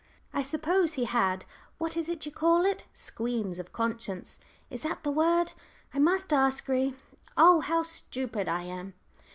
I 0.33 0.41
suppose 0.41 0.93
he 0.93 1.05
had 1.05 1.45
what 1.77 1.95
is 1.95 2.09
it 2.09 2.25
you 2.25 2.31
call 2.31 2.65
it? 2.65 2.85
squeams 2.91 3.59
of 3.59 3.71
conscience, 3.71 4.39
is 4.71 4.81
that 4.81 5.03
the 5.03 5.11
word? 5.11 5.53
I 5.93 5.99
must 5.99 6.33
ask 6.33 6.67
Re 6.67 6.95
oh, 7.37 7.59
how 7.59 7.83
stupid 7.83 8.49
I 8.49 8.63
am! 8.63 8.95